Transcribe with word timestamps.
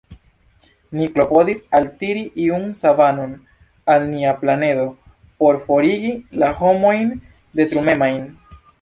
Ni 0.99 1.05
klopodis 1.17 1.61
altiri 1.79 2.23
iun 2.45 2.65
savanton 2.79 3.37
al 3.97 4.07
nia 4.15 4.33
planedo 4.41 4.89
por 5.45 5.63
forigi 5.69 6.19
la 6.45 6.53
homojn 6.65 7.17
detrumemajn. 7.63 8.23